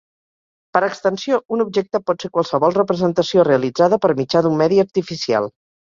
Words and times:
Per 0.75 0.79
extensió, 0.85 1.39
un 1.57 1.63
objecte 1.65 2.01
pot 2.07 2.25
ser 2.25 2.31
qualsevol 2.37 2.75
representació 2.79 3.45
realitzada 3.49 4.01
per 4.07 4.15
mitjà 4.23 4.43
d'un 4.47 4.61
medi 4.63 4.81
artificial. 4.87 5.53